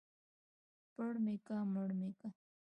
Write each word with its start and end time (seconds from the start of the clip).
ـ 0.47 0.93
پړ 0.93 1.13
مى 1.23 1.35
که 1.45 1.55
مړ 1.73 1.89
مى 1.99 2.09
که. 2.19 2.27